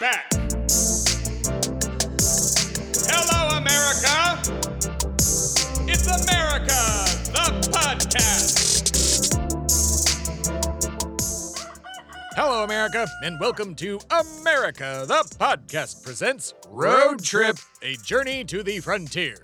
that? 0.00 0.32
Hello, 3.06 3.58
America! 3.58 4.40
It's 5.86 6.06
America, 6.06 6.80
the 7.32 7.68
podcast! 7.68 8.80
Hello, 12.34 12.64
America, 12.64 13.06
and 13.22 13.38
welcome 13.38 13.74
to 13.74 14.00
America, 14.10 15.04
the 15.06 15.22
podcast 15.38 16.02
presents 16.02 16.54
Road 16.70 17.22
Trip, 17.22 17.58
a 17.82 17.96
journey 17.96 18.42
to 18.44 18.62
the 18.62 18.80
frontier. 18.80 19.36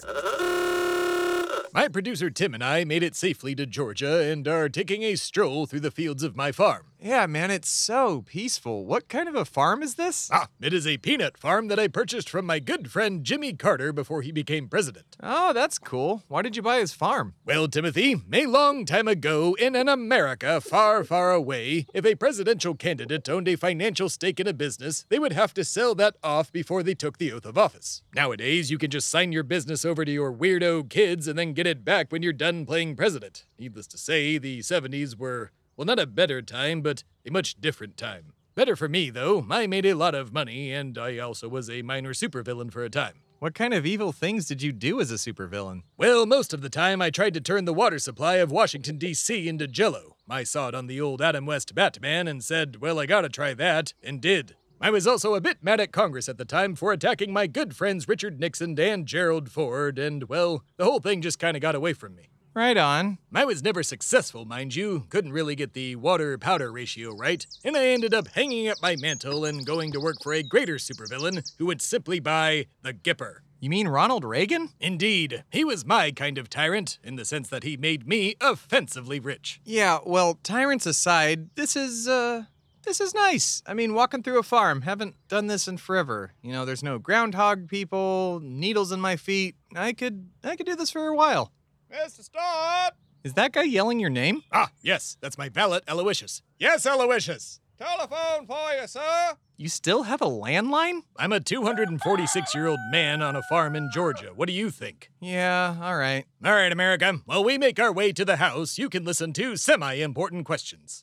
My 1.74 1.88
producer 1.88 2.30
Tim 2.30 2.54
and 2.54 2.64
I 2.64 2.84
made 2.84 3.02
it 3.02 3.14
safely 3.14 3.54
to 3.56 3.66
Georgia 3.66 4.22
and 4.22 4.48
are 4.48 4.70
taking 4.70 5.02
a 5.02 5.16
stroll 5.16 5.66
through 5.66 5.80
the 5.80 5.90
fields 5.90 6.22
of 6.22 6.34
my 6.34 6.50
farm. 6.50 6.86
Yeah, 6.98 7.26
man, 7.26 7.50
it's 7.50 7.68
so 7.68 8.22
peaceful. 8.22 8.86
What 8.86 9.08
kind 9.08 9.28
of 9.28 9.34
a 9.34 9.44
farm 9.44 9.82
is 9.82 9.96
this? 9.96 10.30
Ah, 10.32 10.48
it 10.60 10.72
is 10.72 10.86
a 10.86 10.96
peanut 10.96 11.36
farm 11.36 11.68
that 11.68 11.78
I 11.78 11.88
purchased 11.88 12.28
from 12.28 12.46
my 12.46 12.58
good 12.58 12.90
friend 12.90 13.22
Jimmy 13.22 13.52
Carter 13.52 13.92
before 13.92 14.22
he 14.22 14.32
became 14.32 14.68
president. 14.68 15.16
Oh, 15.22 15.52
that's 15.52 15.78
cool. 15.78 16.22
Why 16.28 16.40
did 16.40 16.56
you 16.56 16.62
buy 16.62 16.78
his 16.78 16.94
farm? 16.94 17.34
Well, 17.44 17.68
Timothy, 17.68 18.16
a 18.32 18.46
long 18.46 18.86
time 18.86 19.08
ago 19.08 19.54
in 19.58 19.76
an 19.76 19.88
America 19.88 20.60
far, 20.60 21.04
far 21.04 21.32
away, 21.32 21.86
if 21.92 22.06
a 22.06 22.14
presidential 22.14 22.74
candidate 22.74 23.28
owned 23.28 23.48
a 23.48 23.56
financial 23.56 24.08
stake 24.08 24.40
in 24.40 24.46
a 24.46 24.54
business, 24.54 25.04
they 25.10 25.18
would 25.18 25.34
have 25.34 25.52
to 25.54 25.64
sell 25.64 25.94
that 25.96 26.16
off 26.24 26.50
before 26.50 26.82
they 26.82 26.94
took 26.94 27.18
the 27.18 27.30
oath 27.30 27.44
of 27.44 27.58
office. 27.58 28.02
Nowadays, 28.14 28.70
you 28.70 28.78
can 28.78 28.90
just 28.90 29.10
sign 29.10 29.32
your 29.32 29.44
business 29.44 29.84
over 29.84 30.04
to 30.04 30.10
your 30.10 30.32
weirdo 30.32 30.88
kids 30.88 31.28
and 31.28 31.38
then 31.38 31.52
get 31.52 31.66
it 31.66 31.84
back 31.84 32.10
when 32.10 32.22
you're 32.22 32.32
done 32.32 32.64
playing 32.64 32.96
president. 32.96 33.44
Needless 33.58 33.86
to 33.88 33.98
say, 33.98 34.38
the 34.38 34.60
70s 34.60 35.16
were 35.18 35.52
well, 35.76 35.84
not 35.84 35.98
a 35.98 36.06
better 36.06 36.42
time, 36.42 36.80
but 36.80 37.04
a 37.26 37.30
much 37.30 37.60
different 37.60 37.96
time. 37.96 38.32
Better 38.54 38.76
for 38.76 38.88
me, 38.88 39.10
though. 39.10 39.46
I 39.50 39.66
made 39.66 39.84
a 39.84 39.94
lot 39.94 40.14
of 40.14 40.32
money, 40.32 40.72
and 40.72 40.96
I 40.96 41.18
also 41.18 41.46
was 41.48 41.68
a 41.68 41.82
minor 41.82 42.14
supervillain 42.14 42.72
for 42.72 42.82
a 42.82 42.90
time. 42.90 43.20
What 43.38 43.54
kind 43.54 43.74
of 43.74 43.84
evil 43.84 44.12
things 44.12 44.46
did 44.46 44.62
you 44.62 44.72
do 44.72 44.98
as 44.98 45.10
a 45.10 45.16
supervillain? 45.16 45.82
Well, 45.98 46.24
most 46.24 46.54
of 46.54 46.62
the 46.62 46.70
time 46.70 47.02
I 47.02 47.10
tried 47.10 47.34
to 47.34 47.40
turn 47.42 47.66
the 47.66 47.74
water 47.74 47.98
supply 47.98 48.36
of 48.36 48.50
Washington, 48.50 48.96
D.C. 48.96 49.46
into 49.46 49.66
jello. 49.66 50.16
I 50.26 50.42
saw 50.42 50.68
it 50.68 50.74
on 50.74 50.86
the 50.86 51.02
old 51.02 51.20
Adam 51.20 51.44
West 51.44 51.74
Batman 51.74 52.26
and 52.26 52.42
said, 52.42 52.80
well, 52.80 52.98
I 52.98 53.04
gotta 53.04 53.28
try 53.28 53.52
that, 53.52 53.92
and 54.02 54.22
did. 54.22 54.56
I 54.80 54.88
was 54.88 55.06
also 55.06 55.34
a 55.34 55.40
bit 55.42 55.58
mad 55.62 55.80
at 55.80 55.92
Congress 55.92 56.28
at 56.28 56.38
the 56.38 56.46
time 56.46 56.74
for 56.76 56.92
attacking 56.92 57.30
my 57.30 57.46
good 57.46 57.76
friends 57.76 58.08
Richard 58.08 58.40
Nixon 58.40 58.78
and 58.80 59.04
Gerald 59.04 59.50
Ford, 59.50 59.98
and, 59.98 60.30
well, 60.30 60.64
the 60.78 60.84
whole 60.84 61.00
thing 61.00 61.20
just 61.20 61.38
kinda 61.38 61.60
got 61.60 61.74
away 61.74 61.92
from 61.92 62.14
me. 62.14 62.30
Right 62.56 62.78
on. 62.78 63.18
I 63.34 63.44
was 63.44 63.62
never 63.62 63.82
successful, 63.82 64.46
mind 64.46 64.74
you. 64.74 65.04
Couldn't 65.10 65.34
really 65.34 65.54
get 65.54 65.74
the 65.74 65.94
water 65.96 66.38
powder 66.38 66.72
ratio 66.72 67.14
right, 67.14 67.46
and 67.62 67.76
I 67.76 67.88
ended 67.88 68.14
up 68.14 68.28
hanging 68.28 68.66
up 68.66 68.78
my 68.80 68.96
mantle 68.96 69.44
and 69.44 69.66
going 69.66 69.92
to 69.92 70.00
work 70.00 70.22
for 70.22 70.32
a 70.32 70.42
greater 70.42 70.76
supervillain 70.76 71.46
who 71.58 71.66
would 71.66 71.82
simply 71.82 72.18
buy 72.18 72.64
the 72.80 72.94
Gipper. 72.94 73.40
You 73.60 73.68
mean 73.68 73.88
Ronald 73.88 74.24
Reagan? 74.24 74.70
Indeed. 74.80 75.44
He 75.50 75.66
was 75.66 75.84
my 75.84 76.12
kind 76.12 76.38
of 76.38 76.48
tyrant, 76.48 76.98
in 77.04 77.16
the 77.16 77.26
sense 77.26 77.50
that 77.50 77.62
he 77.62 77.76
made 77.76 78.08
me 78.08 78.36
offensively 78.40 79.20
rich. 79.20 79.60
Yeah, 79.66 79.98
well, 80.06 80.38
tyrants 80.42 80.86
aside, 80.86 81.54
this 81.56 81.76
is, 81.76 82.08
uh, 82.08 82.44
this 82.84 83.02
is 83.02 83.12
nice. 83.14 83.62
I 83.66 83.74
mean, 83.74 83.92
walking 83.92 84.22
through 84.22 84.38
a 84.38 84.42
farm, 84.42 84.80
haven't 84.80 85.14
done 85.28 85.48
this 85.48 85.68
in 85.68 85.76
forever. 85.76 86.32
You 86.40 86.52
know, 86.52 86.64
there's 86.64 86.82
no 86.82 86.98
groundhog 86.98 87.68
people, 87.68 88.40
needles 88.42 88.92
in 88.92 89.00
my 89.00 89.16
feet. 89.16 89.56
I 89.74 89.92
could, 89.92 90.30
I 90.42 90.56
could 90.56 90.64
do 90.64 90.74
this 90.74 90.90
for 90.90 91.06
a 91.06 91.14
while. 91.14 91.52
Mr. 91.92 92.22
Stott! 92.22 92.94
Is 93.24 93.34
that 93.34 93.52
guy 93.52 93.62
yelling 93.62 94.00
your 94.00 94.10
name? 94.10 94.42
Ah, 94.52 94.70
yes, 94.82 95.16
that's 95.20 95.38
my 95.38 95.48
valet, 95.48 95.80
Aloysius. 95.88 96.42
Yes, 96.58 96.86
Aloysius! 96.86 97.60
Telephone 97.78 98.46
for 98.46 98.72
you, 98.80 98.86
sir! 98.86 99.34
You 99.56 99.68
still 99.68 100.04
have 100.04 100.20
a 100.20 100.26
landline? 100.26 101.00
I'm 101.16 101.32
a 101.32 101.40
246 101.40 102.54
year 102.54 102.66
old 102.66 102.78
man 102.90 103.22
on 103.22 103.36
a 103.36 103.42
farm 103.42 103.74
in 103.76 103.90
Georgia. 103.92 104.32
What 104.34 104.48
do 104.48 104.52
you 104.54 104.70
think? 104.70 105.10
Yeah, 105.20 105.76
all 105.80 105.96
right. 105.96 106.24
All 106.44 106.52
right, 106.52 106.72
America. 106.72 107.20
While 107.24 107.44
we 107.44 107.58
make 107.58 107.78
our 107.78 107.92
way 107.92 108.12
to 108.12 108.24
the 108.24 108.36
house, 108.36 108.78
you 108.78 108.88
can 108.88 109.04
listen 109.04 109.32
to 109.34 109.56
semi 109.56 109.94
important 109.94 110.44
questions. 110.46 111.02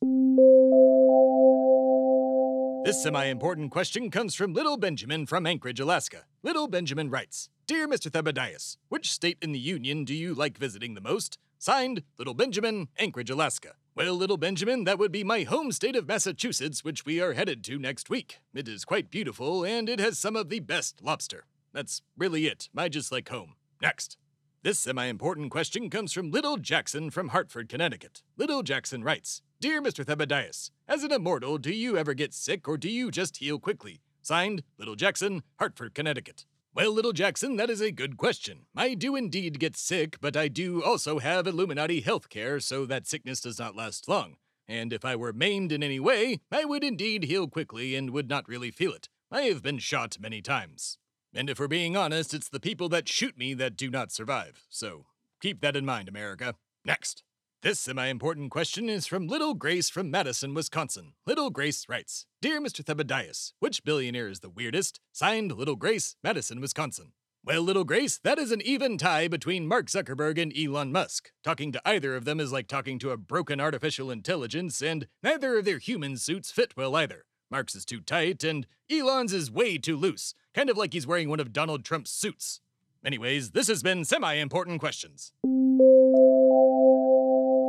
This 2.86 3.02
semi 3.02 3.24
important 3.28 3.72
question 3.72 4.12
comes 4.12 4.36
from 4.36 4.52
Little 4.54 4.76
Benjamin 4.76 5.26
from 5.26 5.48
Anchorage, 5.48 5.80
Alaska. 5.80 6.26
Little 6.44 6.68
Benjamin 6.68 7.10
writes 7.10 7.48
Dear 7.66 7.88
Mr. 7.88 8.12
Thebadias, 8.12 8.76
which 8.90 9.10
state 9.10 9.38
in 9.42 9.54
the 9.54 9.60
Union 9.60 10.04
do 10.04 10.14
you 10.14 10.34
like 10.34 10.58
visiting 10.58 10.94
the 10.94 11.00
most? 11.00 11.38
Signed, 11.58 12.04
Little 12.18 12.34
Benjamin, 12.34 12.90
Anchorage, 13.00 13.30
Alaska. 13.30 13.76
Well, 13.96 14.16
Little 14.16 14.36
Benjamin, 14.36 14.84
that 14.84 15.00
would 15.00 15.14
be 15.14 15.24
my 15.24 15.44
home 15.44 15.72
state 15.72 15.96
of 15.96 16.10
Massachusetts, 16.10 16.84
which 16.84 17.06
we 17.06 17.22
are 17.22 17.32
headed 17.32 17.64
to 17.64 17.80
next 17.80 18.10
week. 18.10 18.40
It 18.54 18.68
is 18.68 18.84
quite 18.84 19.10
beautiful, 19.10 19.64
and 19.64 19.88
it 19.88 20.02
has 20.02 20.20
some 20.20 20.36
of 20.36 20.50
the 20.50 20.60
best 20.60 21.02
lobster. 21.02 21.46
That's 21.72 22.02
really 22.18 22.48
it. 22.48 22.68
I 22.76 22.90
just 22.90 23.14
like 23.14 23.30
home. 23.30 23.56
Next. 23.82 24.18
This 24.62 24.80
semi 24.80 25.06
important 25.06 25.52
question 25.52 25.90
comes 25.90 26.12
from 26.12 26.32
Little 26.32 26.58
Jackson 26.58 27.10
from 27.12 27.30
Hartford, 27.30 27.70
Connecticut. 27.70 28.24
Little 28.36 28.62
Jackson 28.62 29.04
writes 29.04 29.42
Dear 29.64 29.82
Mr. 29.82 30.04
Thebadias, 30.04 30.72
as 30.90 31.06
an 31.06 31.14
immortal, 31.14 31.58
do 31.58 31.72
you 31.72 31.98
ever 31.98 32.14
get 32.14 32.34
sick 32.34 32.68
or 32.68 32.76
do 32.76 32.90
you 32.90 33.10
just 33.10 33.38
heal 33.38 33.60
quickly? 33.60 34.02
Signed, 34.22 34.62
Little 34.78 34.98
Jackson, 34.98 35.42
Hartford, 35.58 35.96
Connecticut. 35.96 36.46
Well, 36.76 36.92
Little 36.92 37.14
Jackson, 37.14 37.56
that 37.56 37.70
is 37.70 37.80
a 37.80 37.90
good 37.90 38.18
question. 38.18 38.66
I 38.76 38.94
do 38.94 39.16
indeed 39.16 39.62
get 39.62 39.78
sick, 39.78 40.18
but 40.20 40.36
I 40.36 40.50
do 40.50 40.84
also 40.84 41.20
have 41.20 41.48
Illuminati 41.48 42.02
healthcare, 42.02 42.62
so 42.62 42.86
that 42.88 43.08
sickness 43.08 43.40
does 43.40 43.58
not 43.58 43.74
last 43.74 44.10
long. 44.10 44.36
And 44.68 44.92
if 44.92 45.06
I 45.06 45.16
were 45.16 45.32
maimed 45.32 45.72
in 45.72 45.82
any 45.82 45.98
way, 45.98 46.42
I 46.52 46.66
would 46.66 46.84
indeed 46.84 47.24
heal 47.24 47.48
quickly 47.48 47.96
and 47.96 48.10
would 48.10 48.28
not 48.28 48.50
really 48.50 48.70
feel 48.70 48.92
it. 48.92 49.08
I 49.32 49.44
have 49.44 49.64
been 49.64 49.80
shot 49.80 50.18
many 50.20 50.42
times. 50.42 50.98
And 51.34 51.50
if 51.50 51.58
we're 51.58 51.70
being 51.70 51.96
honest, 51.96 52.34
it's 52.34 52.50
the 52.50 52.60
people 52.60 52.90
that 52.90 53.08
shoot 53.08 53.38
me 53.38 53.54
that 53.54 53.78
do 53.78 53.90
not 53.90 54.12
survive. 54.12 54.66
So 54.68 55.06
keep 55.42 55.62
that 55.62 55.78
in 55.78 55.86
mind, 55.86 56.10
America. 56.10 56.56
Next. 56.84 57.24
This 57.64 57.80
semi 57.80 58.08
important 58.08 58.52
question 58.52 58.90
is 58.90 59.08
from 59.08 59.26
Little 59.26 59.54
Grace 59.54 59.90
from 59.90 60.12
Madison, 60.12 60.54
Wisconsin. 60.54 61.14
Little 61.26 61.50
Grace 61.50 61.88
writes 61.88 62.26
Dear 62.42 62.60
Mr. 62.60 62.84
Thebadias, 62.84 63.54
which 63.60 63.86
billionaire 63.86 64.28
is 64.28 64.42
the 64.42 64.50
weirdest? 64.50 65.00
Signed 65.14 65.54
Little 65.54 65.78
Grace, 65.78 66.18
Madison, 66.22 66.60
Wisconsin. 66.60 67.14
Well, 67.42 67.62
Little 67.62 67.86
Grace, 67.86 68.20
that 68.26 68.38
is 68.38 68.52
an 68.52 68.62
even 68.64 68.98
tie 68.98 69.30
between 69.30 69.66
Mark 69.66 69.86
Zuckerberg 69.86 70.38
and 70.42 70.52
Elon 70.54 70.92
Musk. 70.92 71.32
Talking 71.42 71.72
to 71.72 71.82
either 71.86 72.18
of 72.18 72.26
them 72.26 72.42
is 72.42 72.52
like 72.52 72.68
talking 72.68 73.00
to 73.00 73.12
a 73.12 73.18
broken 73.18 73.62
artificial 73.62 74.12
intelligence, 74.12 74.82
and 74.82 75.08
neither 75.24 75.60
of 75.60 75.64
their 75.64 75.78
human 75.78 76.18
suits 76.18 76.52
fit 76.52 76.74
well 76.76 76.98
either. 76.98 77.24
Mark's 77.50 77.76
is 77.76 77.86
too 77.86 78.02
tight, 78.02 78.44
and 78.44 78.68
Elon's 78.92 79.32
is 79.32 79.50
way 79.50 79.78
too 79.78 79.96
loose, 79.96 80.34
kind 80.54 80.70
of 80.70 80.76
like 80.76 80.92
he's 80.92 81.08
wearing 81.08 81.30
one 81.30 81.40
of 81.40 81.54
Donald 81.54 81.86
Trump's 81.86 82.12
suits. 82.12 82.60
Anyways, 83.06 83.52
this 83.52 83.70
has 83.70 83.82
been 83.82 84.04
semi 84.04 84.34
important 84.34 84.82
questions. 84.82 85.32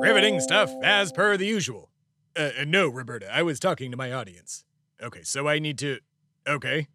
Riveting 0.05 0.39
stuff, 0.39 0.71
as 0.83 1.13
per 1.13 1.39
the 1.39 1.47
usual. 1.47 1.89
Uh, 2.37 2.51
uh, 2.61 2.65
no, 2.67 2.89
Roberta, 2.89 3.27
I 3.35 3.43
was 3.43 3.59
talking 3.59 3.91
to 3.91 3.97
my 3.97 4.13
audience. 4.13 4.67
Okay, 5.03 5.23
so 5.23 5.49
I 5.49 5.59
need 5.59 5.79
to. 5.79 5.99
Okay. 6.47 6.89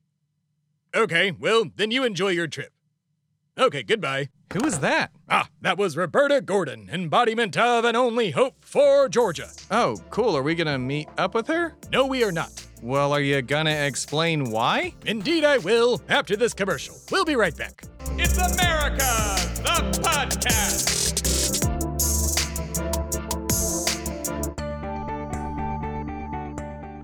Okay, 0.95 1.31
well, 1.31 1.65
then 1.75 1.89
you 1.89 2.03
enjoy 2.03 2.29
your 2.29 2.45
trip. 2.45 2.71
Okay, 3.59 3.81
goodbye. 3.81 4.29
Who 4.53 4.59
was 4.59 4.79
that? 4.81 5.09
Ah, 5.27 5.47
that 5.61 5.77
was 5.77 5.97
Roberta 5.97 6.39
Gordon, 6.39 6.87
embodiment 6.93 7.57
of 7.57 7.83
an 7.83 7.95
only 7.95 8.29
hope 8.29 8.63
for 8.63 9.09
Georgia. 9.09 9.49
Oh, 9.71 9.97
cool. 10.11 10.37
Are 10.37 10.43
we 10.43 10.53
gonna 10.53 10.77
meet 10.77 11.07
up 11.17 11.33
with 11.33 11.47
her? 11.47 11.75
No, 11.91 12.05
we 12.05 12.23
are 12.23 12.31
not. 12.31 12.63
Well, 12.83 13.11
are 13.11 13.21
you 13.21 13.41
gonna 13.41 13.71
explain 13.87 14.51
why? 14.51 14.93
Indeed, 15.07 15.43
I 15.45 15.57
will 15.57 15.99
after 16.09 16.35
this 16.35 16.53
commercial. 16.53 16.95
We'll 17.09 17.25
be 17.25 17.35
right 17.35 17.57
back. 17.57 17.81
It's 18.17 18.37
America, 18.37 18.99
the 19.63 19.99
podcast. 19.99 21.18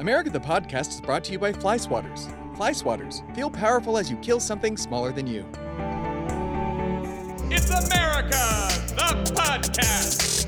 America 0.06 0.30
the 0.30 0.40
Podcast 0.40 0.90
is 0.90 1.02
brought 1.02 1.24
to 1.24 1.32
you 1.32 1.40
by 1.40 1.52
Fly 1.52 1.78
Swatters. 1.78 2.28
Fly 2.56 2.70
Swatters, 2.70 3.24
feel 3.36 3.50
powerful 3.50 3.98
as 3.98 4.08
you 4.08 4.16
kill 4.18 4.40
something 4.40 4.78
smaller 4.78 5.12
than 5.12 5.26
you. 5.26 5.44
It's 7.50 7.72
America, 7.72 8.38
the 8.94 9.34
podcast. 9.34 10.45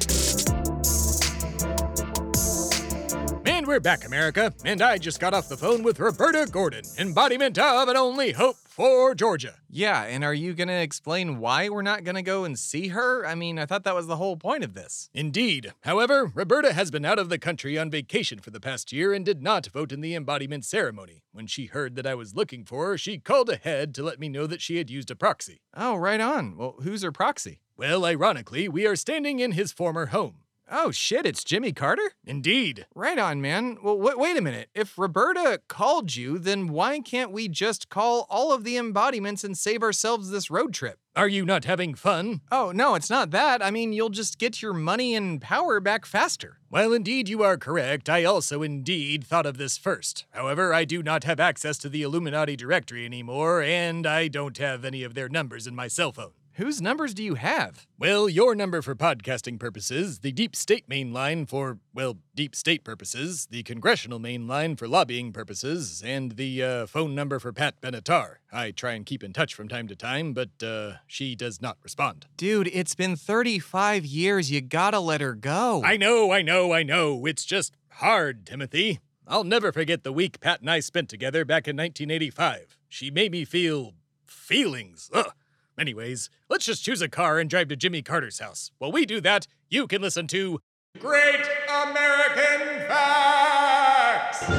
We're 3.78 3.82
back, 3.82 4.08
America. 4.08 4.52
And 4.66 4.82
I 4.82 4.98
just 4.98 5.20
got 5.20 5.36
off 5.36 5.50
the 5.50 5.56
phone 5.56 5.84
with 5.84 6.00
Roberta 6.00 6.48
Gordon, 6.52 6.84
embodiment 6.98 7.60
of 7.60 7.88
an 7.88 7.96
only 7.96 8.32
hope 8.32 8.56
for 8.56 9.14
Georgia. 9.14 9.54
Yeah, 9.70 10.02
and 10.02 10.24
are 10.24 10.34
you 10.34 10.56
gonna 10.56 10.80
explain 10.80 11.38
why 11.38 11.70
we're 11.70 11.84
not 11.84 12.04
gonna 12.04 12.24
go 12.24 12.44
and 12.44 12.58
see 12.58 12.88
her? 12.88 13.24
I 13.24 13.36
mean, 13.36 13.60
I 13.60 13.68
thought 13.68 13.84
that 13.84 13.94
was 13.94 14.08
the 14.08 14.16
whole 14.16 14.36
point 14.36 14.64
of 14.64 14.74
this. 14.74 15.12
Indeed. 15.14 15.76
However, 15.82 16.32
Roberta 16.34 16.74
has 16.74 16.90
been 16.90 17.06
out 17.06 17.20
of 17.20 17.30
the 17.30 17.38
country 17.38 17.78
on 17.78 17.92
vacation 17.92 18.40
for 18.40 18.50
the 18.50 18.60
past 18.60 18.92
year 18.92 19.14
and 19.14 19.24
did 19.24 19.44
not 19.44 19.68
vote 19.68 19.92
in 19.92 20.02
the 20.02 20.16
embodiment 20.16 20.66
ceremony. 20.66 21.22
When 21.32 21.46
she 21.46 21.68
heard 21.68 21.94
that 21.98 22.08
I 22.08 22.16
was 22.16 22.34
looking 22.34 22.66
for 22.66 22.88
her, 22.88 22.98
she 22.98 23.20
called 23.20 23.48
ahead 23.48 23.94
to 23.94 24.04
let 24.04 24.20
me 24.20 24.28
know 24.28 24.48
that 24.48 24.62
she 24.62 24.78
had 24.78 24.90
used 24.90 25.12
a 25.12 25.16
proxy. 25.16 25.62
Oh, 25.76 25.98
right 25.98 26.20
on. 26.20 26.58
Well, 26.58 26.78
who's 26.82 27.04
her 27.04 27.12
proxy? 27.12 27.60
Well, 27.78 28.06
ironically, 28.06 28.68
we 28.68 28.88
are 28.88 28.96
standing 28.96 29.38
in 29.40 29.52
his 29.52 29.72
former 29.72 30.08
home. 30.08 30.38
Oh 30.70 30.92
shit, 30.92 31.26
it's 31.26 31.46
Jimmy 31.46 31.72
Carter? 31.72 32.12
Indeed. 32.26 32.88
Right 32.94 33.18
on, 33.18 33.40
man. 33.40 33.78
Well, 33.82 33.98
w- 33.98 34.20
wait 34.20 34.36
a 34.36 34.42
minute. 34.42 34.70
If 34.76 34.98
Roberta 34.98 35.62
called 35.70 36.14
you, 36.16 36.38
then 36.38 36.68
why 36.68 37.00
can't 37.00 37.32
we 37.32 37.48
just 37.48 37.88
call 37.88 38.28
all 38.30 38.52
of 38.52 38.66
the 38.66 38.76
embodiments 38.76 39.46
and 39.46 39.58
save 39.58 39.82
ourselves 39.82 40.30
this 40.30 40.52
road 40.52 40.74
trip? 40.74 41.00
Are 41.16 41.30
you 41.30 41.46
not 41.46 41.64
having 41.64 41.96
fun? 41.96 42.42
Oh, 42.52 42.74
no, 42.74 42.96
it's 42.96 43.10
not 43.10 43.32
that. 43.32 43.64
I 43.64 43.72
mean, 43.72 43.94
you'll 43.94 44.10
just 44.10 44.40
get 44.40 44.62
your 44.62 44.74
money 44.74 45.16
and 45.16 45.42
power 45.42 45.80
back 45.80 46.06
faster. 46.06 46.60
Well, 46.70 46.92
indeed, 46.92 47.30
you 47.30 47.44
are 47.44 47.58
correct. 47.58 48.10
I 48.10 48.26
also 48.26 48.62
indeed 48.62 49.24
thought 49.24 49.46
of 49.46 49.58
this 49.58 49.78
first. 49.78 50.26
However, 50.32 50.74
I 50.74 50.84
do 50.84 51.02
not 51.02 51.24
have 51.24 51.40
access 51.40 51.78
to 51.80 51.90
the 51.90 52.04
Illuminati 52.04 52.58
directory 52.58 53.06
anymore, 53.06 53.62
and 53.64 54.06
I 54.06 54.28
don't 54.28 54.58
have 54.58 54.84
any 54.84 55.04
of 55.04 55.14
their 55.14 55.30
numbers 55.30 55.66
in 55.66 55.76
my 55.76 55.88
cell 55.88 56.12
phone. 56.12 56.34
Whose 56.58 56.82
numbers 56.82 57.14
do 57.14 57.24
you 57.24 57.36
have? 57.36 57.86
Well, 58.00 58.28
your 58.28 58.56
number 58.56 58.82
for 58.82 58.96
podcasting 58.96 59.60
purposes, 59.60 60.22
the 60.22 60.32
deep 60.32 60.56
state 60.56 60.90
main 60.90 61.14
line 61.14 61.46
for, 61.46 61.78
well, 61.94 62.18
deep 62.34 62.56
state 62.56 62.84
purposes, 62.84 63.46
the 63.52 63.62
congressional 63.62 64.18
main 64.18 64.48
line 64.48 64.76
for 64.76 64.88
lobbying 64.88 65.32
purposes, 65.32 66.02
and 66.04 66.32
the 66.32 66.64
uh, 66.64 66.86
phone 66.88 67.14
number 67.14 67.38
for 67.38 67.54
Pat 67.54 67.80
Benatar. 67.80 68.38
I 68.52 68.72
try 68.72 68.94
and 68.94 69.06
keep 69.06 69.24
in 69.24 69.34
touch 69.34 69.54
from 69.54 69.68
time 69.68 69.88
to 69.88 69.96
time, 69.96 70.34
but 70.34 70.50
uh, 70.64 70.94
she 71.06 71.36
does 71.36 71.62
not 71.62 71.78
respond. 71.84 72.26
Dude, 72.38 72.72
it's 72.74 72.96
been 72.96 73.16
35 73.16 74.04
years. 74.04 74.50
You 74.50 74.62
gotta 74.62 75.00
let 75.00 75.22
her 75.22 75.36
go. 75.36 75.84
I 75.86 75.96
know, 75.96 76.32
I 76.32 76.42
know, 76.42 76.74
I 76.74 76.82
know. 76.82 77.24
It's 77.28 77.46
just 77.46 77.76
hard, 77.90 78.48
Timothy. 78.48 79.00
I'll 79.28 79.44
never 79.44 79.72
forget 79.72 80.04
the 80.04 80.12
week 80.12 80.40
Pat 80.40 80.62
and 80.62 80.72
I 80.72 80.80
spent 80.80 81.08
together 81.08 81.46
back 81.46 81.68
in 81.68 81.78
1985. 81.78 82.80
She 82.90 83.12
made 83.12 83.32
me 83.32 83.46
feel 83.46 83.94
feelings. 84.26 85.12
Ugh. 85.14 85.34
Anyways, 85.80 86.32
let's 86.50 86.66
just 86.66 86.84
choose 86.84 87.04
a 87.04 87.08
car 87.08 87.38
and 87.38 87.48
drive 87.48 87.68
to 87.68 87.76
Jimmy 87.76 88.02
Carter's 88.02 88.40
house. 88.40 88.72
While 88.80 88.92
we 88.92 89.06
do 89.06 89.22
that, 89.22 89.46
you 89.70 89.86
can 89.86 90.02
listen 90.02 90.26
to 90.28 90.60
Great 91.00 91.46
American 91.70 92.88
Facts! 92.88 94.50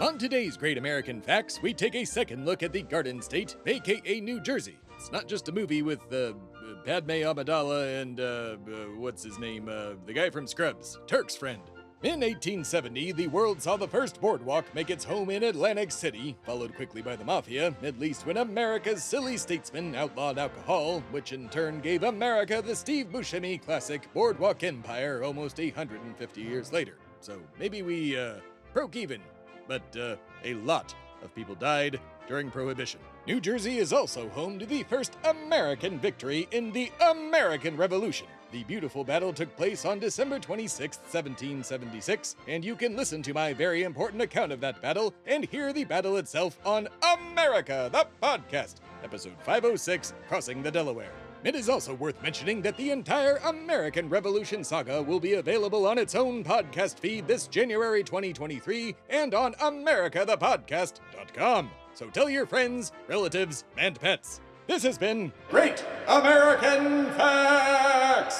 On 0.00 0.18
today's 0.18 0.56
Great 0.56 0.76
American 0.76 1.20
Facts, 1.20 1.62
we 1.62 1.72
take 1.72 1.94
a 1.94 2.04
second 2.04 2.46
look 2.46 2.64
at 2.64 2.72
the 2.72 2.82
Garden 2.82 3.22
State, 3.22 3.54
aka 3.64 4.20
New 4.20 4.40
Jersey. 4.40 4.78
It's 4.96 5.12
not 5.12 5.28
just 5.28 5.48
a 5.48 5.52
movie 5.52 5.82
with 5.82 6.00
uh, 6.12 6.32
Padme 6.84 7.10
Amidala 7.10 8.02
and 8.02 8.18
uh, 8.18 8.22
uh, 8.22 8.56
what's 8.96 9.22
his 9.22 9.38
name, 9.38 9.68
uh, 9.68 9.90
the 10.04 10.12
guy 10.12 10.30
from 10.30 10.48
Scrubs, 10.48 10.98
Turk's 11.06 11.36
friend. 11.36 11.62
In 12.02 12.20
1870, 12.20 13.12
the 13.12 13.26
world 13.26 13.60
saw 13.60 13.76
the 13.76 13.86
first 13.86 14.22
boardwalk 14.22 14.64
make 14.74 14.88
its 14.88 15.04
home 15.04 15.28
in 15.28 15.42
Atlantic 15.42 15.92
City, 15.92 16.34
followed 16.46 16.74
quickly 16.74 17.02
by 17.02 17.14
the 17.14 17.26
Mafia, 17.26 17.74
at 17.82 18.00
least 18.00 18.24
when 18.24 18.38
America's 18.38 19.04
silly 19.04 19.36
statesmen 19.36 19.94
outlawed 19.94 20.38
alcohol, 20.38 21.00
which 21.10 21.34
in 21.34 21.50
turn 21.50 21.78
gave 21.78 22.02
America 22.02 22.62
the 22.64 22.74
Steve 22.74 23.08
Buscemi 23.08 23.62
classic 23.62 24.10
Boardwalk 24.14 24.64
Empire 24.64 25.22
almost 25.22 25.58
150 25.58 26.40
years 26.40 26.72
later. 26.72 26.94
So 27.20 27.38
maybe 27.58 27.82
we, 27.82 28.16
uh, 28.16 28.36
broke 28.72 28.96
even, 28.96 29.20
but, 29.68 29.94
uh, 29.94 30.16
a 30.42 30.54
lot 30.54 30.94
of 31.22 31.34
people 31.34 31.54
died 31.54 32.00
during 32.26 32.50
Prohibition. 32.50 33.00
New 33.26 33.42
Jersey 33.42 33.76
is 33.76 33.92
also 33.92 34.30
home 34.30 34.58
to 34.58 34.64
the 34.64 34.84
first 34.84 35.18
American 35.24 35.98
victory 35.98 36.48
in 36.50 36.72
the 36.72 36.90
American 37.10 37.76
Revolution. 37.76 38.26
The 38.52 38.64
beautiful 38.64 39.04
battle 39.04 39.32
took 39.32 39.56
place 39.56 39.84
on 39.84 40.00
December 40.00 40.40
26, 40.40 40.98
1776, 40.98 42.34
and 42.48 42.64
you 42.64 42.74
can 42.74 42.96
listen 42.96 43.22
to 43.22 43.32
my 43.32 43.52
very 43.52 43.84
important 43.84 44.22
account 44.22 44.50
of 44.50 44.58
that 44.60 44.82
battle 44.82 45.14
and 45.24 45.44
hear 45.44 45.72
the 45.72 45.84
battle 45.84 46.16
itself 46.16 46.58
on 46.64 46.88
America, 47.16 47.88
the 47.92 48.08
podcast, 48.20 48.78
episode 49.04 49.36
506 49.44 50.14
Crossing 50.26 50.64
the 50.64 50.70
Delaware. 50.70 51.12
It 51.44 51.54
is 51.54 51.68
also 51.68 51.94
worth 51.94 52.20
mentioning 52.22 52.60
that 52.62 52.76
the 52.76 52.90
entire 52.90 53.36
American 53.44 54.08
Revolution 54.08 54.64
saga 54.64 55.00
will 55.00 55.20
be 55.20 55.34
available 55.34 55.86
on 55.86 55.96
its 55.96 56.16
own 56.16 56.42
podcast 56.42 56.98
feed 56.98 57.28
this 57.28 57.46
January 57.46 58.02
2023 58.02 58.96
and 59.10 59.32
on 59.32 59.54
AmericaThePodcast.com. 59.54 61.70
So 61.94 62.08
tell 62.08 62.28
your 62.28 62.46
friends, 62.46 62.90
relatives, 63.08 63.62
and 63.78 63.98
pets. 63.98 64.40
This 64.70 64.84
has 64.84 64.98
been 64.98 65.32
Great 65.50 65.84
American 66.06 67.06
Facts! 67.16 68.38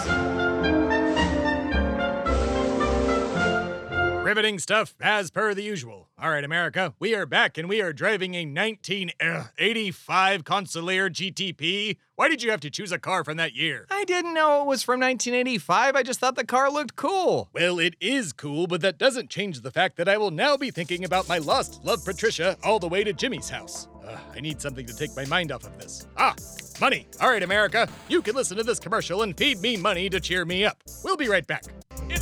Riveting 4.30 4.60
stuff 4.60 4.94
as 5.00 5.32
per 5.32 5.54
the 5.54 5.64
usual. 5.64 6.08
All 6.16 6.30
right, 6.30 6.44
America, 6.44 6.94
we 7.00 7.16
are 7.16 7.26
back 7.26 7.58
and 7.58 7.68
we 7.68 7.82
are 7.82 7.92
driving 7.92 8.36
a 8.36 8.46
1985 8.46 10.44
Consulier 10.44 11.10
GTP. 11.10 11.96
Why 12.14 12.28
did 12.28 12.40
you 12.40 12.52
have 12.52 12.60
to 12.60 12.70
choose 12.70 12.92
a 12.92 12.98
car 13.00 13.24
from 13.24 13.38
that 13.38 13.56
year? 13.56 13.88
I 13.90 14.04
didn't 14.04 14.34
know 14.34 14.62
it 14.62 14.68
was 14.68 14.84
from 14.84 15.00
1985. 15.00 15.96
I 15.96 16.04
just 16.04 16.20
thought 16.20 16.36
the 16.36 16.46
car 16.46 16.70
looked 16.70 16.94
cool. 16.94 17.48
Well, 17.52 17.80
it 17.80 17.96
is 18.00 18.32
cool, 18.32 18.68
but 18.68 18.82
that 18.82 18.98
doesn't 18.98 19.30
change 19.30 19.62
the 19.62 19.72
fact 19.72 19.96
that 19.96 20.08
I 20.08 20.16
will 20.16 20.30
now 20.30 20.56
be 20.56 20.70
thinking 20.70 21.02
about 21.02 21.28
my 21.28 21.38
lost 21.38 21.84
love 21.84 22.04
Patricia 22.04 22.56
all 22.62 22.78
the 22.78 22.86
way 22.86 23.02
to 23.02 23.12
Jimmy's 23.12 23.48
house. 23.48 23.88
Uh, 24.06 24.16
I 24.32 24.38
need 24.38 24.60
something 24.60 24.86
to 24.86 24.94
take 24.94 25.16
my 25.16 25.24
mind 25.24 25.50
off 25.50 25.64
of 25.64 25.76
this. 25.76 26.06
Ah, 26.16 26.36
money. 26.80 27.08
All 27.20 27.30
right, 27.30 27.42
America, 27.42 27.88
you 28.08 28.22
can 28.22 28.36
listen 28.36 28.56
to 28.58 28.62
this 28.62 28.78
commercial 28.78 29.22
and 29.22 29.36
feed 29.36 29.60
me 29.60 29.76
money 29.76 30.08
to 30.08 30.20
cheer 30.20 30.44
me 30.44 30.64
up. 30.64 30.80
We'll 31.02 31.16
be 31.16 31.26
right 31.28 31.44
back. 31.48 31.64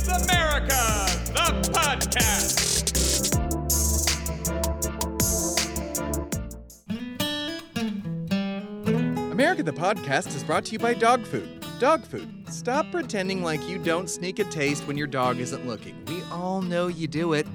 America, 0.09 1.05
the 1.33 1.69
podcast. 1.71 2.89
America 9.31 9.63
the 9.63 9.71
Podcast 9.71 10.35
is 10.35 10.43
brought 10.43 10.65
to 10.65 10.73
you 10.73 10.79
by 10.79 10.93
Dog 10.93 11.25
Food. 11.25 11.63
Dog 11.79 12.03
Food. 12.03 12.27
Stop 12.49 12.91
pretending 12.91 13.43
like 13.43 13.61
you 13.69 13.77
don't 13.77 14.09
sneak 14.09 14.39
a 14.39 14.43
taste 14.45 14.87
when 14.87 14.97
your 14.97 15.07
dog 15.07 15.39
isn't 15.39 15.65
looking. 15.67 16.03
We 16.05 16.21
all 16.31 16.61
know 16.61 16.87
you 16.87 17.07
do 17.07 17.33
it. 17.33 17.47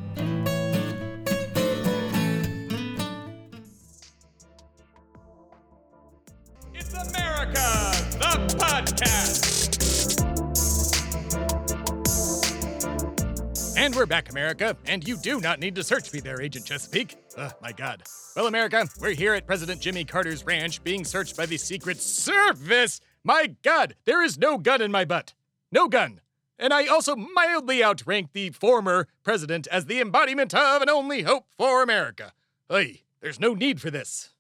And 13.95 14.01
we're 14.01 14.07
back, 14.07 14.29
America, 14.29 14.77
and 14.87 15.07
you 15.07 15.17
do 15.17 15.41
not 15.41 15.61
need 15.61 15.77
to 15.77 15.85
search 15.85 16.13
me 16.13 16.19
there, 16.19 16.43
Agent 16.43 16.65
Chesapeake. 16.67 17.15
My 17.63 17.71
God. 17.71 18.03
Well, 18.35 18.49
America, 18.49 18.89
we're 19.01 19.15
here 19.15 19.35
at 19.35 19.47
President 19.47 19.81
Jimmy 19.81 20.05
Carter's 20.05 20.45
ranch 20.45 20.83
being 20.83 21.05
searched 21.05 21.37
by 21.37 21.47
the 21.47 21.57
Secret 21.57 22.01
Service. 22.01 23.01
My 23.23 23.55
God, 23.63 23.95
there 24.05 24.21
is 24.21 24.37
no 24.37 24.59
gun 24.59 24.83
in 24.83 24.91
my 24.91 25.05
butt. 25.05 25.35
No 25.71 25.87
gun. 25.87 26.21
And 26.59 26.75
I 26.75 26.87
also 26.87 27.15
mildly 27.15 27.85
outrank 27.85 28.33
the 28.33 28.51
former 28.51 29.07
president 29.23 29.69
as 29.69 29.87
the 29.87 30.01
embodiment 30.01 30.53
of 30.55 30.83
an 30.83 30.91
only 30.91 31.23
hope 31.23 31.47
for 31.57 31.81
America. 31.81 32.33
Hey, 32.69 33.05
there's 33.21 33.39
no 33.39 33.55
need 33.55 33.81
for 33.81 33.93
this. 33.93 34.31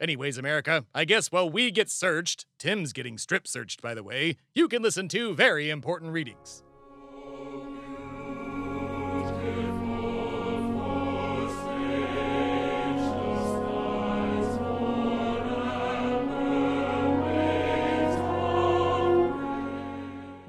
Anyways, 0.00 0.38
America, 0.38 0.86
I 0.94 1.04
guess 1.04 1.30
while 1.30 1.50
we 1.50 1.70
get 1.70 1.90
searched, 1.90 2.46
Tim's 2.58 2.94
getting 2.94 3.18
strip 3.18 3.46
searched, 3.46 3.82
by 3.82 3.92
the 3.92 4.02
way, 4.02 4.38
you 4.54 4.66
can 4.66 4.80
listen 4.82 5.08
to 5.08 5.34
very 5.34 5.68
important 5.68 6.12
readings. 6.12 6.63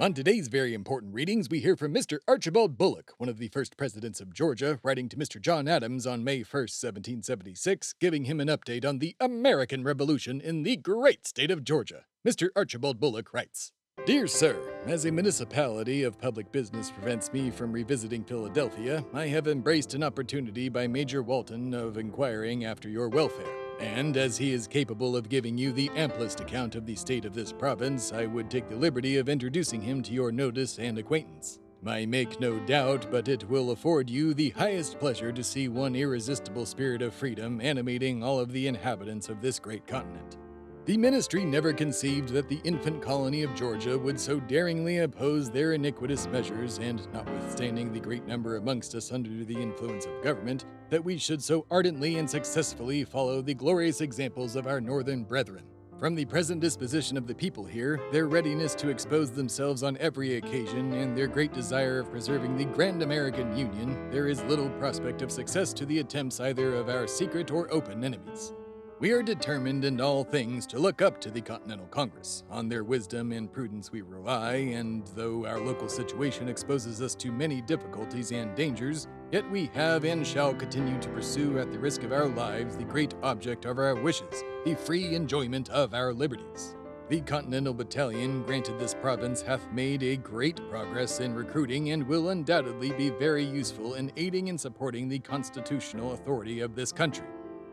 On 0.06 0.14
today's 0.14 0.50
very 0.50 0.76
important 0.76 1.16
readings, 1.16 1.50
we 1.50 1.62
hear 1.62 1.76
from 1.76 1.92
Mr. 1.92 2.20
Archibald 2.28 2.78
Bulloch, 2.78 3.14
one 3.18 3.28
of 3.28 3.40
the 3.40 3.48
first 3.48 3.76
presidents 3.76 4.22
of 4.22 4.36
Georgia, 4.36 4.80
writing 4.84 5.10
to 5.10 5.18
Mr. 5.18 5.42
John 5.42 5.68
Adams 5.68 6.06
on 6.06 6.24
May 6.24 6.42
1st, 6.42 6.78
1776, 6.84 7.94
giving 8.00 8.26
him 8.26 8.40
an 8.40 8.48
update 8.48 8.86
on 8.86 9.00
the 9.00 9.16
American 9.20 9.84
Revolution 9.84 10.40
in 10.40 10.62
the 10.62 10.76
great 10.76 11.26
state 11.26 11.50
of 11.50 11.64
Georgia. 11.64 12.06
Mr. 12.24 12.50
Archibald 12.56 13.00
Bulloch 13.00 13.34
writes 13.34 13.72
Dear 14.06 14.28
Sir, 14.28 14.62
as 14.86 15.06
a 15.06 15.12
municipality 15.12 16.04
of 16.04 16.20
public 16.20 16.52
business 16.52 16.92
prevents 16.92 17.34
me 17.34 17.50
from 17.50 17.72
revisiting 17.72 18.24
Philadelphia, 18.24 19.04
I 19.16 19.26
have 19.30 19.48
embraced 19.48 19.96
an 19.96 20.04
opportunity 20.04 20.70
by 20.70 20.86
Major 20.86 21.24
Walton 21.24 21.74
of 21.74 21.98
inquiring 21.98 22.66
after 22.66 22.88
your 22.88 23.10
welfare. 23.10 23.52
And 23.80 24.16
as 24.16 24.38
he 24.38 24.54
is 24.54 24.68
capable 24.68 25.18
of 25.18 25.28
giving 25.28 25.58
you 25.58 25.72
the 25.72 25.90
amplest 25.96 26.40
account 26.40 26.76
of 26.76 26.86
the 26.86 26.96
state 26.96 27.26
of 27.26 27.34
this 27.34 27.52
province, 27.52 28.14
I 28.14 28.28
would 28.28 28.52
take 28.52 28.70
the 28.70 28.76
liberty 28.76 29.18
of 29.18 29.28
introducing 29.28 29.82
him 29.82 30.04
to 30.04 30.14
your 30.14 30.32
notice 30.32 30.78
and 30.78 31.00
acquaintance. 31.00 31.58
I 31.84 32.06
make 32.06 32.40
no 32.40 32.60
doubt, 32.60 33.08
but 33.10 33.28
it 33.28 33.50
will 33.50 33.72
afford 33.72 34.08
you 34.08 34.36
the 34.36 34.52
highest 34.52 35.00
pleasure 35.00 35.32
to 35.32 35.44
see 35.44 35.68
one 35.68 35.96
irresistible 35.96 36.68
spirit 36.68 37.02
of 37.02 37.16
freedom 37.16 37.60
animating 37.60 38.22
all 38.22 38.40
of 38.40 38.52
the 38.52 38.68
inhabitants 38.68 39.30
of 39.30 39.42
this 39.42 39.58
great 39.58 39.88
continent. 39.88 40.38
The 40.86 40.98
ministry 40.98 41.44
never 41.44 41.74
conceived 41.74 42.30
that 42.30 42.48
the 42.48 42.62
infant 42.64 43.02
colony 43.02 43.42
of 43.42 43.56
Georgia 43.56 43.98
would 43.98 44.20
so 44.20 44.40
daringly 44.40 45.00
oppose 45.00 45.50
their 45.50 45.74
iniquitous 45.74 46.28
measures, 46.28 46.78
and 46.78 47.12
notwithstanding 47.12 47.92
the 47.92 48.00
great 48.00 48.28
number 48.28 48.58
amongst 48.58 48.94
us 48.94 49.12
under 49.12 49.44
the 49.44 49.60
influence 49.60 50.06
of 50.06 50.22
government, 50.22 50.66
that 50.92 51.04
we 51.04 51.18
should 51.18 51.42
so 51.42 51.66
ardently 51.72 52.18
and 52.18 52.30
successfully 52.30 53.04
follow 53.04 53.42
the 53.42 53.56
glorious 53.56 54.00
examples 54.00 54.56
of 54.56 54.68
our 54.68 54.80
northern 54.80 55.24
brethren. 55.24 55.64
From 55.98 56.14
the 56.14 56.26
present 56.26 56.62
disposition 56.62 57.18
of 57.18 57.26
the 57.26 57.34
people 57.34 57.66
here, 57.66 58.00
their 58.12 58.28
readiness 58.28 58.76
to 58.76 58.90
expose 58.90 59.32
themselves 59.32 59.82
on 59.82 59.98
every 59.98 60.36
occasion, 60.36 60.94
and 60.94 61.18
their 61.18 61.26
great 61.26 61.52
desire 61.52 61.98
of 61.98 62.12
preserving 62.12 62.58
the 62.58 62.66
grand 62.66 63.02
American 63.02 63.58
Union, 63.58 64.12
there 64.12 64.28
is 64.28 64.44
little 64.44 64.70
prospect 64.72 65.24
of 65.24 65.32
success 65.32 65.74
to 65.74 65.86
the 65.88 65.98
attempts 65.98 66.40
either 66.40 66.76
of 66.76 66.90
our 66.90 67.08
secret 67.08 67.50
or 67.50 67.74
open 67.74 68.04
enemies. 68.04 68.54
We 68.98 69.12
are 69.12 69.22
determined 69.22 69.84
in 69.84 70.00
all 70.00 70.24
things 70.24 70.66
to 70.68 70.80
look 70.80 71.02
up 71.02 71.20
to 71.20 71.30
the 71.30 71.42
Continental 71.42 71.88
Congress. 71.88 72.46
On 72.50 72.70
their 72.70 72.86
wisdom 72.86 73.34
and 73.34 73.52
prudence 73.52 73.92
we 73.92 74.02
rely, 74.02 74.56
and 74.56 75.06
though 75.16 75.46
our 75.46 75.60
local 75.60 75.90
situation 75.90 76.48
exposes 76.48 77.02
us 77.02 77.14
to 77.16 77.30
many 77.30 77.60
difficulties 77.60 78.32
and 78.32 78.56
dangers, 78.56 79.10
yet 79.34 79.52
we 79.52 79.70
have 79.74 80.06
and 80.06 80.26
shall 80.26 80.54
continue 80.54 80.98
to 81.02 81.10
pursue 81.10 81.60
at 81.60 81.74
the 81.74 81.78
risk 81.80 82.04
of 82.04 82.14
our 82.14 82.30
lives 82.30 82.78
the 82.78 82.86
great 82.86 83.14
object 83.22 83.66
of 83.66 83.80
our 83.80 83.96
wishes, 83.96 84.46
the 84.64 84.76
free 84.76 85.14
enjoyment 85.14 85.68
of 85.72 85.94
our 85.94 86.14
liberties. 86.14 86.78
The 87.10 87.20
Continental 87.20 87.74
Battalion 87.74 88.44
granted 88.44 88.80
this 88.80 88.94
province 88.94 89.42
hath 89.42 89.70
made 89.74 90.04
a 90.04 90.16
great 90.16 90.62
progress 90.70 91.20
in 91.20 91.36
recruiting 91.36 91.92
and 91.92 92.08
will 92.08 92.30
undoubtedly 92.30 92.94
be 92.94 93.10
very 93.10 93.44
useful 93.44 93.96
in 93.96 94.14
aiding 94.16 94.48
and 94.48 94.60
supporting 94.60 95.10
the 95.10 95.20
constitutional 95.20 96.14
authority 96.14 96.62
of 96.62 96.76
this 96.76 96.94
country. 96.94 97.28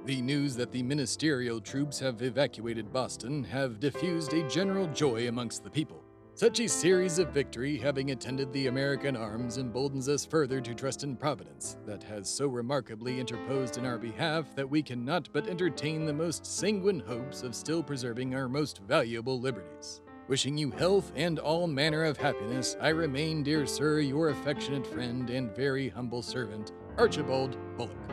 The 0.05 0.21
news 0.21 0.57
that 0.57 0.73
the 0.73 0.83
ministerial 0.83 1.61
troops 1.61 2.01
have 2.01 2.23
evacuated 2.23 2.93
Boston 2.93 3.45
have 3.45 3.79
diffused 3.79 4.33
a 4.33 4.49
general 4.49 4.89
joy 4.89 5.29
amongst 5.29 5.63
the 5.63 5.71
people. 5.71 6.03
Such 6.35 6.59
a 6.59 6.69
series 6.69 7.21
of 7.21 7.29
victory 7.29 7.77
having 7.77 8.11
attended 8.11 8.53
the 8.53 8.67
American 8.67 9.17
arms 9.17 9.59
emboldens 9.59 10.09
us 10.09 10.25
further 10.25 10.61
to 10.61 10.75
trust 10.75 11.05
in 11.05 11.15
Providence, 11.15 11.77
that 11.87 12.03
has 12.03 12.29
so 12.29 12.49
remarkably 12.49 13.21
interposed 13.21 13.79
in 13.79 13.87
our 13.87 13.97
behalf 13.97 14.53
that 14.57 14.69
we 14.69 14.83
cannot 14.83 15.29
but 15.33 15.47
entertain 15.47 16.05
the 16.05 16.13
most 16.13 16.45
sanguine 16.47 16.99
hopes 16.99 17.45
of 17.45 17.55
still 17.55 17.83
preserving 17.83 18.35
our 18.35 18.49
most 18.49 18.81
valuable 18.89 19.39
liberties. 19.39 20.01
Wishing 20.27 20.59
you 20.59 20.73
health 20.73 21.13
and 21.15 21.39
all 21.39 21.69
manner 21.69 22.03
of 22.03 22.17
happiness, 22.17 22.77
I 22.81 22.89
remain, 22.89 23.45
dear 23.45 23.67
sir, 23.67 24.01
your 24.01 24.31
affectionate 24.31 24.87
friend 24.87 25.31
and 25.31 25.55
very 25.55 25.91
humble 25.91 26.23
servant, 26.23 26.73
Archibald 26.99 27.57
Bulloch. 27.77 28.12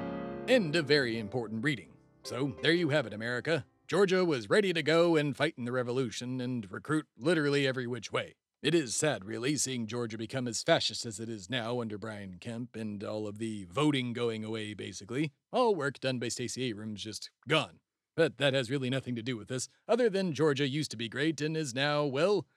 End 0.49 0.75
of 0.75 0.87
very 0.87 1.19
important 1.19 1.63
reading. 1.63 1.89
So, 2.23 2.55
there 2.63 2.71
you 2.71 2.89
have 2.89 3.05
it, 3.05 3.13
America. 3.13 3.65
Georgia 3.87 4.25
was 4.25 4.49
ready 4.49 4.73
to 4.73 4.81
go 4.81 5.15
and 5.15 5.37
fight 5.37 5.53
in 5.59 5.65
the 5.65 5.71
revolution 5.71 6.41
and 6.41 6.65
recruit 6.71 7.05
literally 7.19 7.67
every 7.67 7.85
which 7.85 8.11
way. 8.11 8.33
It 8.63 8.73
is 8.73 8.95
sad, 8.95 9.25
really, 9.25 9.57
seeing 9.57 9.85
Georgia 9.85 10.17
become 10.17 10.47
as 10.47 10.63
fascist 10.63 11.05
as 11.05 11.19
it 11.19 11.29
is 11.29 11.51
now 11.51 11.81
under 11.81 11.99
Brian 11.99 12.37
Kemp 12.39 12.75
and 12.75 13.03
all 13.03 13.27
of 13.27 13.37
the 13.37 13.67
voting 13.71 14.11
going 14.11 14.43
away, 14.43 14.73
basically. 14.73 15.33
All 15.53 15.75
work 15.75 15.99
done 15.99 16.17
by 16.17 16.29
Stacey 16.29 16.63
Abrams 16.63 17.03
just 17.03 17.29
gone. 17.47 17.79
But 18.15 18.39
that 18.39 18.55
has 18.55 18.71
really 18.71 18.89
nothing 18.89 19.15
to 19.17 19.21
do 19.21 19.37
with 19.37 19.49
this, 19.49 19.69
other 19.87 20.09
than 20.09 20.33
Georgia 20.33 20.67
used 20.67 20.89
to 20.89 20.97
be 20.97 21.09
great 21.09 21.41
and 21.41 21.55
is 21.55 21.75
now, 21.75 22.05
well, 22.05 22.47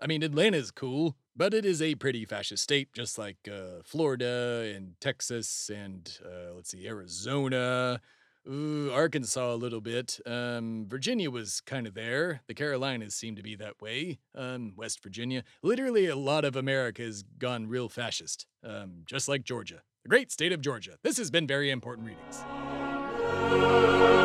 I 0.00 0.06
mean, 0.06 0.22
Atlanta's 0.22 0.70
cool, 0.70 1.16
but 1.36 1.54
it 1.54 1.64
is 1.64 1.80
a 1.80 1.94
pretty 1.94 2.24
fascist 2.24 2.62
state, 2.62 2.92
just 2.92 3.18
like 3.18 3.48
uh, 3.50 3.82
Florida 3.84 4.72
and 4.74 4.94
Texas 5.00 5.70
and, 5.72 6.18
uh, 6.24 6.54
let's 6.54 6.70
see, 6.70 6.86
Arizona. 6.86 8.00
Ooh, 8.48 8.90
Arkansas 8.92 9.52
a 9.52 9.54
little 9.54 9.82
bit. 9.82 10.18
Um, 10.24 10.86
Virginia 10.88 11.30
was 11.30 11.60
kind 11.60 11.86
of 11.86 11.94
there. 11.94 12.40
The 12.46 12.54
Carolinas 12.54 13.14
seem 13.14 13.36
to 13.36 13.42
be 13.42 13.54
that 13.56 13.80
way. 13.82 14.18
Um, 14.34 14.72
West 14.76 15.02
Virginia. 15.02 15.44
Literally, 15.62 16.06
a 16.06 16.16
lot 16.16 16.44
of 16.44 16.56
America 16.56 17.02
has 17.02 17.22
gone 17.38 17.68
real 17.68 17.88
fascist, 17.88 18.46
um, 18.64 19.02
just 19.04 19.28
like 19.28 19.44
Georgia. 19.44 19.82
The 20.04 20.08
great 20.08 20.32
state 20.32 20.52
of 20.52 20.62
Georgia. 20.62 20.96
This 21.02 21.18
has 21.18 21.30
been 21.30 21.46
very 21.46 21.70
important 21.70 22.08
readings. 22.08 24.19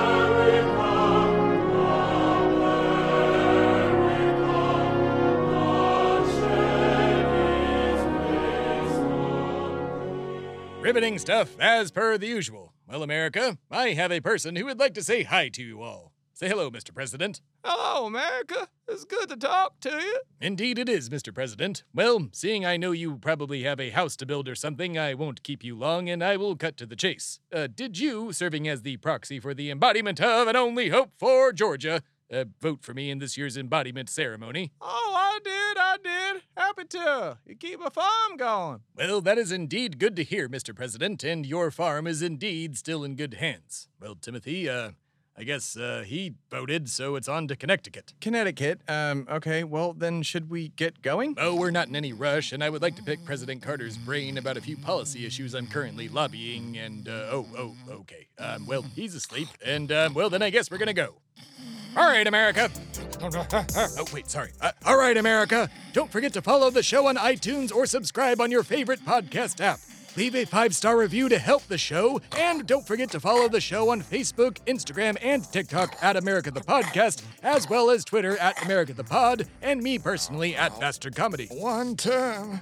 Riveting 10.86 11.18
stuff 11.18 11.60
as 11.60 11.90
per 11.90 12.16
the 12.16 12.28
usual. 12.28 12.72
Well, 12.88 13.02
America, 13.02 13.58
I 13.72 13.94
have 13.94 14.12
a 14.12 14.22
person 14.22 14.56
who 14.56 14.66
would 14.66 14.78
like 14.80 14.94
to 14.94 15.04
say 15.04 15.24
hi 15.24 15.50
to 15.50 15.64
you 15.64 15.82
all. 15.82 16.12
Say 16.36 16.48
hello, 16.48 16.70
Mr. 16.70 16.94
President. 16.94 17.42
Hello, 17.64 18.06
America. 18.06 18.68
It's 18.88 19.04
good 19.04 19.30
to 19.30 19.36
talk 19.36 19.80
to 19.80 19.90
you. 19.90 20.20
Indeed, 20.40 20.78
it 20.78 20.88
is, 20.88 21.10
Mr. 21.10 21.34
President. 21.34 21.84
Well, 21.92 22.28
seeing 22.34 22.68
I 22.68 22.78
know 22.78 22.92
you 22.92 23.18
probably 23.18 23.64
have 23.64 23.80
a 23.80 23.90
house 23.90 24.16
to 24.18 24.28
build 24.28 24.48
or 24.48 24.54
something, 24.54 24.96
I 24.96 25.16
won't 25.16 25.42
keep 25.42 25.64
you 25.64 25.76
long 25.76 26.08
and 26.08 26.24
I 26.24 26.38
will 26.38 26.56
cut 26.56 26.78
to 26.78 26.86
the 26.86 26.96
chase. 26.96 27.40
Uh, 27.52 27.66
did 27.66 27.98
you, 27.98 28.32
serving 28.32 28.68
as 28.68 28.84
the 28.84 28.98
proxy 28.98 29.40
for 29.40 29.56
the 29.56 29.72
embodiment 29.72 30.22
of 30.22 30.48
an 30.48 30.56
only 30.56 30.90
hope 30.90 31.14
for 31.18 31.52
Georgia, 31.52 32.04
uh, 32.32 32.46
vote 32.62 32.84
for 32.84 32.94
me 32.94 33.10
in 33.10 33.20
this 33.20 33.38
year's 33.38 33.58
embodiment 33.58 34.10
ceremony? 34.10 34.72
Oh, 34.82 35.14
I 35.16 35.40
did, 35.44 35.78
I 35.78 35.98
did. 36.34 36.42
Happy 36.58 36.86
to. 36.86 37.38
You 37.46 37.56
keep 37.56 37.82
a 37.86 37.90
farm 37.90 38.38
going. 38.38 38.82
Well, 38.96 39.22
that 39.22 39.38
is 39.38 39.52
indeed 39.52 40.00
good 40.00 40.16
to 40.16 40.24
hear, 40.24 40.50
Mr. 40.50 40.76
President, 40.76 41.24
and 41.24 41.46
your 41.46 41.72
farm 41.72 42.08
is 42.08 42.22
indeed 42.22 42.78
still 42.78 43.04
in 43.04 43.16
good 43.16 43.36
hands. 43.36 43.88
Well, 44.00 44.16
Timothy, 44.16 44.70
uh, 44.70 44.92
I 45.38 45.44
guess 45.44 45.76
uh, 45.76 46.04
he 46.06 46.36
voted, 46.50 46.90
so 46.90 47.16
it's 47.16 47.28
on 47.28 47.50
to 47.50 47.58
Connecticut. 47.58 48.14
Connecticut. 48.22 48.80
Um, 48.88 49.28
okay, 49.30 49.66
well, 49.66 49.92
then 49.92 50.22
should 50.24 50.50
we 50.50 50.70
get 50.70 51.02
going? 51.02 51.36
Oh, 51.38 51.56
we're 51.56 51.72
not 51.72 51.90
in 51.90 51.96
any 51.96 52.14
rush, 52.14 52.54
and 52.54 52.64
I 52.64 52.70
would 52.70 52.82
like 52.82 52.96
to 52.96 53.04
pick 53.04 53.24
President 53.26 53.62
Carter's 53.62 53.98
brain 53.98 54.38
about 54.38 54.56
a 54.56 54.62
few 54.62 54.78
policy 54.78 55.26
issues 55.26 55.54
I'm 55.54 55.68
currently 55.68 56.08
lobbying, 56.08 56.78
and, 56.78 57.10
uh, 57.10 57.28
oh, 57.32 57.46
oh, 57.58 57.76
okay. 57.92 58.28
Um, 58.40 58.66
well, 58.66 58.84
he's 58.96 59.14
asleep, 59.14 59.50
and, 59.66 59.92
um, 59.92 60.14
well, 60.14 60.30
then 60.30 60.42
I 60.42 60.50
guess 60.50 60.72
we're 60.72 60.78
gonna 60.78 60.94
go. 60.94 61.16
All 61.96 62.08
right, 62.08 62.28
America. 62.28 62.70
oh, 63.22 64.06
wait, 64.14 64.30
sorry. 64.30 64.52
Uh, 64.60 64.72
all 64.86 64.98
right, 64.98 65.16
America. 65.16 65.70
Don't 65.94 66.12
forget 66.12 66.34
to 66.34 66.42
follow 66.42 66.70
the 66.70 66.84
show 66.84 67.08
on 67.08 67.16
iTunes 67.16 67.74
or 67.74 67.86
subscribe 67.86 68.42
on 68.42 68.52
your 68.52 68.64
favorite 68.64 69.00
podcast 69.06 69.62
app. 69.62 69.80
Leave 70.18 70.36
a 70.36 70.46
five 70.46 70.76
star 70.76 70.98
review 70.98 71.28
to 71.30 71.38
help 71.40 71.64
the 71.64 71.78
show, 71.78 72.22
and 72.38 72.66
don't 72.66 72.86
forget 72.86 73.10
to 73.12 73.20
follow 73.20 73.48
the 73.48 73.60
show 73.62 73.90
on 73.90 74.02
Facebook, 74.02 74.60
Instagram, 74.66 75.18
and 75.22 75.44
TikTok 75.52 75.96
at 76.02 76.16
America 76.16 76.52
the 76.52 76.62
Podcast, 76.62 77.24
as 77.44 77.70
well 77.70 77.90
as 77.90 78.06
Twitter 78.06 78.38
at 78.38 78.64
America 78.64 78.94
the 78.94 79.04
Pod, 79.04 79.48
and 79.62 79.82
me 79.82 79.98
personally 80.00 80.56
at 80.56 80.78
Bastard 80.80 81.16
Comedy. 81.16 81.48
One 81.52 81.96
term. 81.98 82.62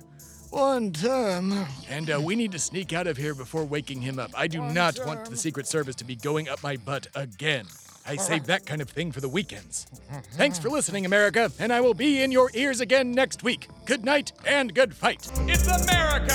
One 0.50 0.92
term. 0.92 1.66
And 1.90 2.12
uh, 2.12 2.22
we 2.24 2.36
need 2.36 2.52
to 2.52 2.60
sneak 2.60 2.94
out 2.94 3.08
of 3.08 3.18
here 3.18 3.34
before 3.34 3.66
waking 3.66 4.02
him 4.02 4.20
up. 4.20 4.32
I 4.36 4.48
do 4.48 4.62
not 4.62 5.00
want 5.06 5.26
the 5.30 5.38
Secret 5.38 5.68
Service 5.68 5.96
to 5.96 6.06
be 6.06 6.16
going 6.16 6.50
up 6.50 6.62
my 6.64 6.78
butt 6.78 7.08
again. 7.16 7.66
I 8.06 8.18
save 8.18 8.46
that 8.48 8.66
kind 8.66 8.82
of 8.82 8.90
thing 8.90 9.12
for 9.12 9.22
the 9.22 9.30
weekends. 9.30 9.86
Thanks 10.34 10.60
for 10.60 10.70
listening, 10.70 11.06
America, 11.06 11.52
and 11.60 11.72
I 11.72 11.82
will 11.82 11.94
be 11.94 12.22
in 12.22 12.32
your 12.32 12.50
ears 12.54 12.82
again 12.82 13.12
next 13.12 13.44
week. 13.44 13.68
Good 13.86 14.04
night 14.04 14.34
and 14.46 14.74
good 14.74 14.94
fight. 14.94 15.30
It's 15.48 15.68
America, 15.68 16.34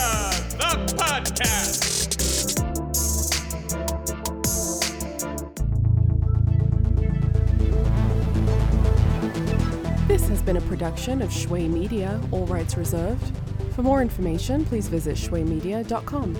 the 0.57 0.95
podcast. 0.97 2.09
This 10.09 10.27
has 10.29 10.41
been 10.41 10.57
a 10.57 10.63
production 10.63 11.21
of 11.21 11.31
Shui 11.31 11.69
Media, 11.69 12.19
all 12.33 12.47
rights 12.47 12.79
reserved. 12.79 13.37
For 13.75 13.83
more 13.83 14.01
information, 14.01 14.65
please 14.65 14.89
visit 14.89 15.17
shuimedia.com. 15.17 16.35